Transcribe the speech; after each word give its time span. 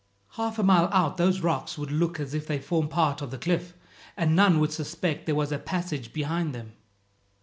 Half 0.31 0.57
a 0.57 0.63
mile 0.63 0.89
out 0.91 1.17
those 1.17 1.41
rocks 1.41 1.77
would 1.77 1.91
look 1.91 2.19
as 2.19 2.33
if 2.33 2.47
they 2.47 2.57
form 2.57 2.87
part 2.87 3.21
of 3.21 3.29
the 3.29 3.37
cliff, 3.37 3.75
and 4.17 4.35
none 4.35 4.59
would 4.59 4.71
suspect 4.73 5.27
there 5.27 5.35
was 5.35 5.51
a 5.51 5.59
passage 5.59 6.11
behind 6.11 6.55
them." 6.55 6.71